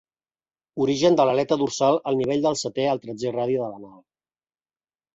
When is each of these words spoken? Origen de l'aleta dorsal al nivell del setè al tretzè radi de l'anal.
Origen 0.85 1.17
de 1.19 1.25
l'aleta 1.29 1.59
dorsal 1.65 1.99
al 2.13 2.19
nivell 2.23 2.43
del 2.49 2.59
setè 2.65 2.91
al 2.95 3.05
tretzè 3.07 3.37
radi 3.39 3.63
de 3.63 3.71
l'anal. 3.71 3.97